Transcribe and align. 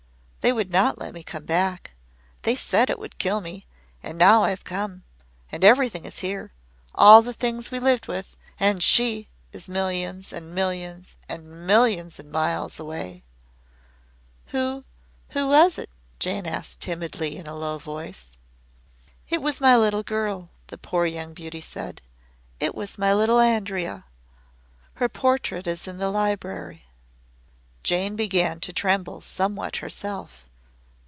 "They 0.43 0.51
would 0.53 0.71
not 0.71 0.97
let 0.97 1.13
me 1.13 1.21
come 1.21 1.45
back. 1.45 1.91
They 2.41 2.55
said 2.55 2.89
it 2.89 2.97
would 2.97 3.19
kill 3.19 3.41
me. 3.41 3.67
And 4.01 4.17
now 4.17 4.41
I 4.43 4.49
have 4.49 4.63
come 4.63 5.03
and 5.51 5.63
everything 5.63 6.03
is 6.03 6.17
here 6.19 6.51
all 6.95 7.21
the 7.21 7.31
things 7.31 7.69
we 7.69 7.77
lived 7.79 8.07
with 8.07 8.35
and 8.59 8.81
SHE 8.81 9.27
is 9.51 9.69
millions 9.69 10.33
and 10.33 10.55
millions 10.55 11.15
and 11.29 11.67
millions 11.67 12.17
of 12.17 12.25
miles 12.25 12.79
away!" 12.79 13.21
"Who 14.47 14.83
who 15.29 15.47
was 15.49 15.77
it?" 15.77 15.91
Jane 16.17 16.47
asked 16.47 16.81
timidly 16.81 17.37
in 17.37 17.45
a 17.45 17.55
low 17.55 17.77
voice. 17.77 18.39
"It 19.29 19.43
was 19.43 19.61
my 19.61 19.77
little 19.77 20.03
girl," 20.03 20.49
the 20.67 20.77
poor 20.79 21.05
young 21.05 21.35
beauty 21.35 21.61
said. 21.61 22.01
"It 22.59 22.73
was 22.73 22.97
my 22.97 23.13
little 23.13 23.39
Andrea. 23.39 24.05
Her 24.95 25.07
portrait 25.07 25.67
is 25.67 25.87
in 25.87 25.99
the 25.99 26.09
library." 26.09 26.85
Jane 27.83 28.15
began 28.15 28.59
to 28.59 28.71
tremble 28.71 29.21
somewhat 29.21 29.77
herself. 29.77 30.47